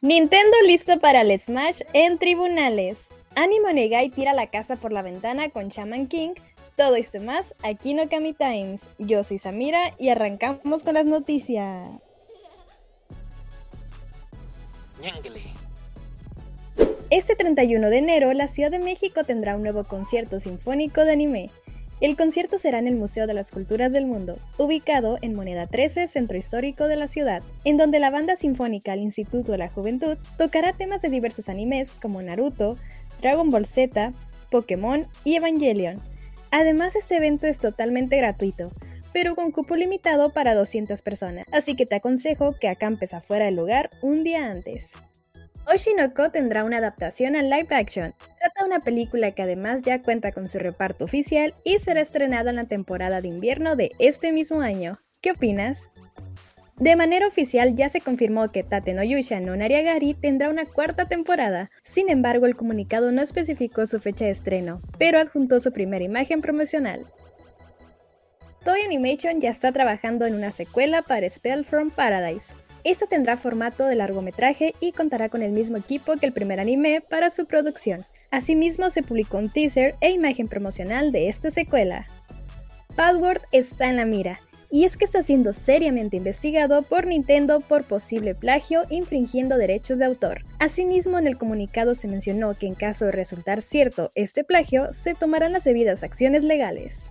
[0.00, 3.08] Nintendo listo para el Smash en tribunales.
[3.34, 6.34] Animo Negai tira la casa por la ventana con Shaman King.
[6.76, 8.90] Todo esto más aquí en Okami Times.
[8.98, 11.90] Yo soy Samira y arrancamos con las noticias.
[17.10, 21.50] Este 31 de enero, la Ciudad de México tendrá un nuevo concierto sinfónico de anime.
[22.00, 26.06] El concierto será en el Museo de las Culturas del Mundo, ubicado en Moneda 13,
[26.06, 30.16] centro histórico de la ciudad, en donde la banda sinfónica al Instituto de la Juventud
[30.36, 32.76] tocará temas de diversos animes como Naruto,
[33.20, 34.12] Dragon Ball Z,
[34.48, 36.00] Pokémon y Evangelion.
[36.52, 38.70] Además, este evento es totalmente gratuito,
[39.12, 43.56] pero con cupo limitado para 200 personas, así que te aconsejo que acampes afuera del
[43.56, 44.92] lugar un día antes.
[45.66, 48.14] Oshinoko tendrá una adaptación al live action.
[48.64, 52.64] Una película que además ya cuenta con su reparto oficial y será estrenada en la
[52.64, 54.94] temporada de invierno de este mismo año.
[55.22, 55.88] ¿Qué opinas?
[56.76, 61.06] De manera oficial ya se confirmó que Tate no Yusha no Nariagari tendrá una cuarta
[61.06, 66.04] temporada, sin embargo el comunicado no especificó su fecha de estreno, pero adjuntó su primera
[66.04, 67.06] imagen promocional.
[68.64, 72.54] Toy Animation ya está trabajando en una secuela para Spell from Paradise.
[72.84, 77.00] Esta tendrá formato de largometraje y contará con el mismo equipo que el primer anime
[77.00, 78.04] para su producción.
[78.30, 82.06] Asimismo, se publicó un teaser e imagen promocional de esta secuela.
[82.94, 87.84] Password está en la mira, y es que está siendo seriamente investigado por Nintendo por
[87.84, 90.42] posible plagio infringiendo derechos de autor.
[90.58, 95.14] Asimismo, en el comunicado se mencionó que en caso de resultar cierto este plagio, se
[95.14, 97.10] tomarán las debidas acciones legales.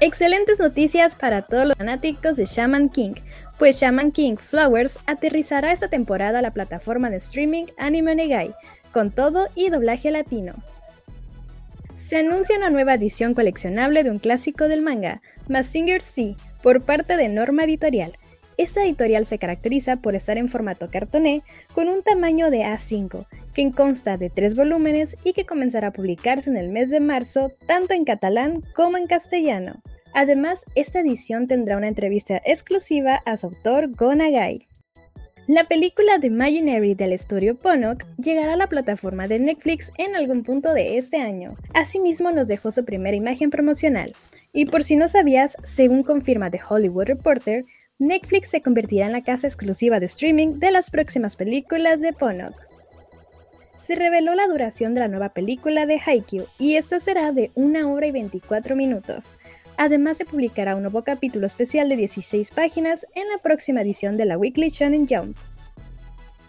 [0.00, 3.14] Excelentes noticias para todos los fanáticos de Shaman King,
[3.58, 8.54] pues Shaman King Flowers aterrizará esta temporada a la plataforma de streaming Anime Negai,
[8.98, 10.54] con todo y doblaje latino.
[11.98, 17.16] Se anuncia una nueva edición coleccionable de un clásico del manga, Massinger C, por parte
[17.16, 18.10] de Norma Editorial.
[18.56, 21.42] Esta editorial se caracteriza por estar en formato cartoné
[21.74, 26.50] con un tamaño de A5, que consta de tres volúmenes y que comenzará a publicarse
[26.50, 29.80] en el mes de marzo tanto en catalán como en castellano.
[30.12, 34.67] Además, esta edición tendrá una entrevista exclusiva a su autor Go Nagai.
[35.48, 40.42] La película de Imaginary del estudio Ponok llegará a la plataforma de Netflix en algún
[40.42, 41.56] punto de este año.
[41.72, 44.12] Asimismo nos dejó su primera imagen promocional.
[44.52, 47.64] Y por si no sabías, según confirma The Hollywood Reporter,
[47.98, 52.52] Netflix se convertirá en la casa exclusiva de streaming de las próximas películas de Ponok.
[53.80, 57.90] Se reveló la duración de la nueva película de Haikyuu y esta será de 1
[57.90, 59.30] hora y 24 minutos.
[59.80, 64.24] Además se publicará un nuevo capítulo especial de 16 páginas en la próxima edición de
[64.24, 65.36] la Weekly Shonen Jump.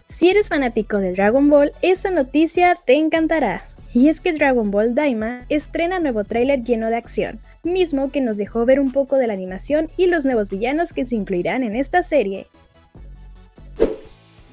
[0.07, 3.63] Si eres fanático de Dragon Ball, esta noticia te encantará.
[3.93, 8.35] Y es que Dragon Ball Daima estrena nuevo tráiler lleno de acción, mismo que nos
[8.35, 11.75] dejó ver un poco de la animación y los nuevos villanos que se incluirán en
[11.75, 12.47] esta serie.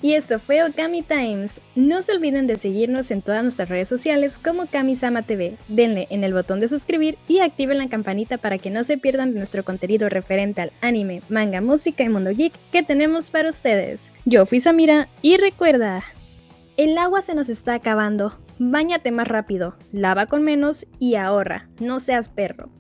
[0.03, 1.63] Y esto fue Okami Times.
[1.75, 5.57] No se olviden de seguirnos en todas nuestras redes sociales como Kamisama TV.
[5.69, 9.35] Denle en el botón de suscribir y activen la campanita para que no se pierdan
[9.35, 14.13] nuestro contenido referente al anime, manga, música y mundo geek que tenemos para ustedes.
[14.27, 16.05] Yo fui Samira y recuerda,
[16.77, 18.39] el agua se nos está acabando.
[18.59, 21.69] Báñate más rápido, lava con menos y ahorra.
[21.81, 22.71] No seas perro.